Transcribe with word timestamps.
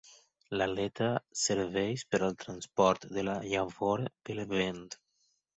L'aleta 0.59 1.09
serveix 1.41 2.05
per 2.15 2.21
al 2.29 2.35
transport 2.45 3.07
de 3.19 3.27
la 3.31 3.39
llavor 3.53 4.05
pel 4.31 4.47
vent. 4.59 4.85